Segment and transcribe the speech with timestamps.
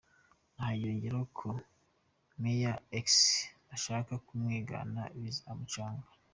[0.59, 1.49] Aha yongeyeho ko
[2.41, 3.07] Major X
[3.67, 6.07] nashaka kumwigana `bizamucanga’.